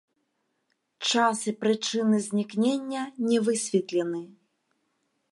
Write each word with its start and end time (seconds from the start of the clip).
Час 1.09 1.37
і 1.51 1.51
прычыны 1.63 2.17
знікнення 2.27 3.03
не 3.27 3.37
высветлены. 3.49 4.23